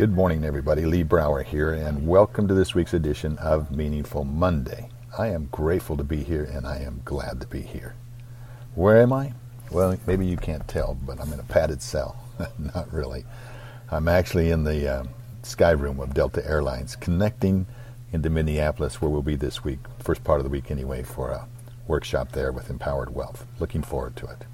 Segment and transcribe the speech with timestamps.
[0.00, 0.86] Good morning, everybody.
[0.86, 4.88] Lee Brower here, and welcome to this week's edition of Meaningful Monday.
[5.18, 7.94] I am grateful to be here, and I am glad to be here.
[8.74, 9.34] Where am I?
[9.70, 12.16] Well, maybe you can't tell, but I'm in a padded cell.
[12.74, 13.26] Not really.
[13.90, 15.04] I'm actually in the uh,
[15.42, 17.66] sky room of Delta Airlines, connecting
[18.10, 21.46] into Minneapolis, where we'll be this week, first part of the week anyway, for a
[21.86, 23.44] workshop there with Empowered Wealth.
[23.58, 24.46] Looking forward to it.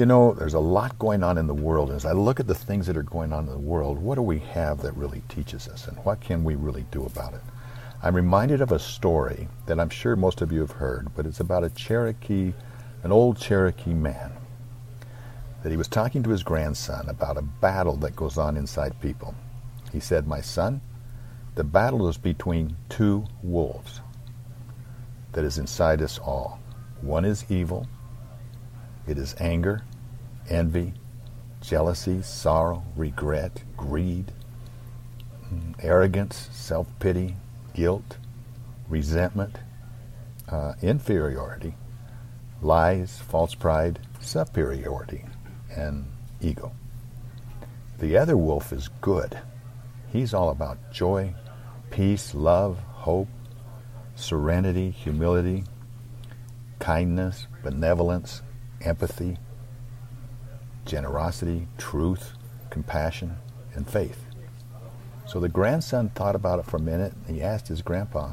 [0.00, 1.90] You know, there's a lot going on in the world.
[1.90, 4.14] And As I look at the things that are going on in the world, what
[4.14, 7.42] do we have that really teaches us, and what can we really do about it?
[8.02, 11.40] I'm reminded of a story that I'm sure most of you have heard, but it's
[11.40, 12.54] about a Cherokee,
[13.02, 14.32] an old Cherokee man,
[15.62, 19.34] that he was talking to his grandson about a battle that goes on inside people.
[19.92, 20.80] He said, My son,
[21.56, 24.00] the battle is between two wolves
[25.32, 26.58] that is inside us all.
[27.02, 27.86] One is evil,
[29.06, 29.82] it is anger,
[30.50, 30.92] envy,
[31.60, 34.32] jealousy, sorrow, regret, greed,
[35.52, 37.36] mm, arrogance, self pity,
[37.74, 38.18] guilt,
[38.88, 39.58] resentment,
[40.48, 41.74] uh, inferiority,
[42.60, 45.24] lies, false pride, superiority,
[45.74, 46.04] and
[46.40, 46.72] ego.
[47.98, 49.38] The other wolf is good.
[50.08, 51.34] He's all about joy,
[51.90, 53.28] peace, love, hope,
[54.14, 55.64] serenity, humility,
[56.78, 58.42] kindness, benevolence,
[58.80, 59.38] empathy,
[60.90, 62.32] generosity, truth,
[62.68, 63.36] compassion,
[63.74, 64.24] and faith.
[65.26, 67.12] So the grandson thought about it for a minute.
[67.26, 68.32] And he asked his grandpa,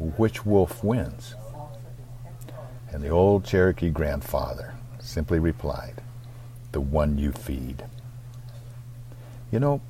[0.00, 1.36] which wolf wins?
[2.90, 6.02] And the old Cherokee grandfather simply replied,
[6.72, 7.84] the one you feed.
[9.52, 9.80] You know,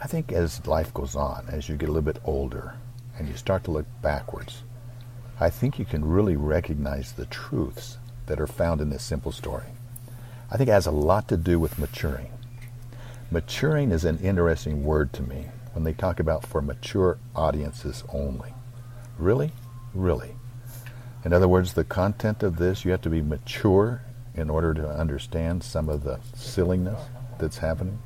[0.00, 2.74] I think as life goes on, as you get a little bit older
[3.18, 4.62] and you start to look backwards,
[5.40, 9.66] I think you can really recognize the truths that are found in this simple story.
[10.50, 12.30] I think it has a lot to do with maturing.
[13.30, 18.54] Maturing is an interesting word to me when they talk about for mature audiences only.
[19.18, 19.52] Really?
[19.92, 20.34] Really.
[21.24, 24.02] In other words, the content of this, you have to be mature
[24.34, 27.00] in order to understand some of the silliness
[27.38, 27.98] that's happening.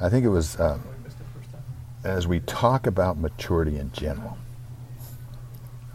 [0.00, 0.82] I think it was, um,
[2.04, 4.36] as we talk about maturity in general,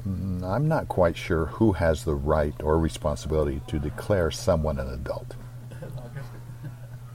[0.07, 4.89] Mm, I'm not quite sure who has the right or responsibility to declare someone an
[4.89, 5.35] adult.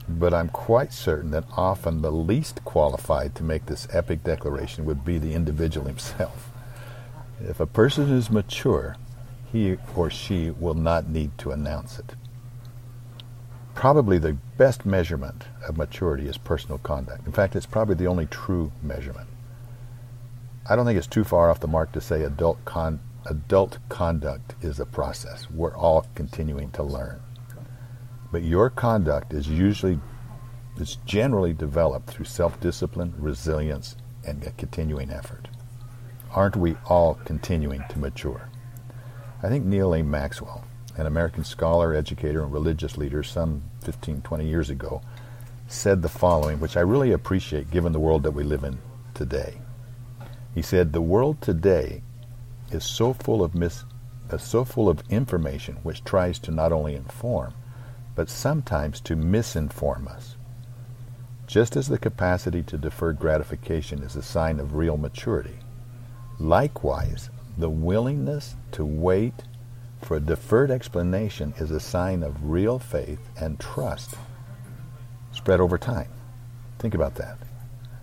[0.09, 5.03] But I'm quite certain that often the least qualified to make this epic declaration would
[5.03, 6.49] be the individual himself.
[7.41, 8.95] If a person is mature,
[9.51, 12.15] he or she will not need to announce it.
[13.75, 17.27] Probably the best measurement of maturity is personal conduct.
[17.27, 19.27] In fact, it's probably the only true measurement.
[20.69, 24.55] I don't think it's too far off the mark to say adult con- adult conduct
[24.61, 25.49] is a process.
[25.49, 27.21] We're all continuing to learn.
[28.33, 29.97] But your conduct is usually
[30.77, 33.95] is generally developed through self-discipline, resilience,
[34.25, 35.47] and a continuing effort.
[36.31, 38.49] Aren't we all continuing to mature?
[39.41, 40.03] I think Neal A.
[40.03, 40.65] Maxwell,
[40.97, 45.01] an American scholar, educator, and religious leader some 15, 20 years ago,
[45.67, 48.77] said the following, which I really appreciate given the world that we live in
[49.13, 49.61] today.
[50.57, 52.01] He said, The world today
[52.71, 53.85] is so full of mis-
[54.31, 57.53] uh, so full of information which tries to not only inform,
[58.15, 60.35] but sometimes to misinform us.
[61.45, 65.59] Just as the capacity to defer gratification is a sign of real maturity,
[66.39, 69.43] likewise, the willingness to wait
[70.01, 74.15] for a deferred explanation is a sign of real faith and trust
[75.33, 76.09] spread over time.
[76.79, 77.37] Think about that.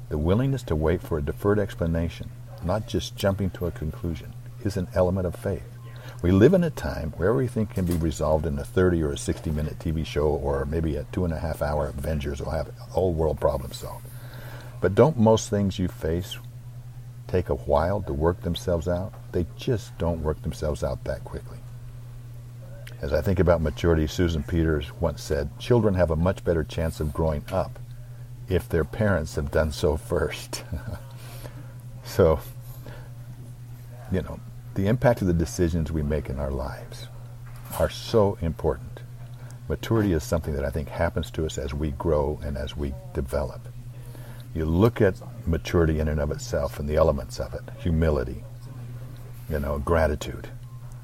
[0.08, 2.30] The willingness to wait for a deferred explanation
[2.64, 4.32] not just jumping to a conclusion,
[4.62, 5.74] is an element of faith.
[6.22, 9.18] We live in a time where everything can be resolved in a 30 or a
[9.18, 12.68] 60 minute TV show or maybe a two and a half hour Avengers will have
[12.78, 14.06] whole world problems solved.
[14.80, 16.38] But don't most things you face
[17.26, 19.12] take a while to work themselves out?
[19.32, 21.58] They just don't work themselves out that quickly.
[23.02, 27.00] As I think about maturity, Susan Peters once said, children have a much better chance
[27.00, 27.78] of growing up
[28.48, 30.64] if their parents have done so first.
[32.14, 32.38] so
[34.12, 34.38] you know,
[34.74, 37.08] the impact of the decisions we make in our lives
[37.78, 39.00] are so important.
[39.68, 42.94] Maturity is something that I think happens to us as we grow and as we
[43.14, 43.66] develop.
[44.54, 48.44] You look at maturity in and of itself and the elements of it humility,
[49.50, 50.48] you know, gratitude,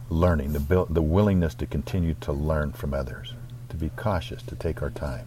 [0.09, 3.35] learning, the, the willingness to continue to learn from others,
[3.71, 5.27] to be cautious, to take our time,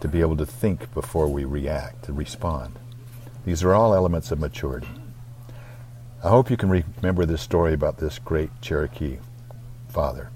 [0.00, 2.78] to be able to think before we react, to respond.
[3.48, 4.90] These are all elements of maturity.
[6.22, 9.20] I hope you can remember this story about this great Cherokee
[9.88, 10.28] father.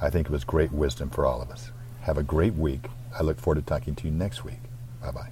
[0.00, 1.72] I think it was great wisdom for all of us.
[2.02, 2.86] Have a great week.
[3.18, 4.60] I look forward to talking to you next week.
[5.02, 5.30] Bye bye.